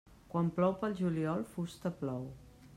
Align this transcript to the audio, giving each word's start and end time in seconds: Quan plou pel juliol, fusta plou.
Quan 0.29 0.47
plou 0.55 0.73
pel 0.85 0.95
juliol, 1.03 1.45
fusta 1.53 1.95
plou. 2.03 2.29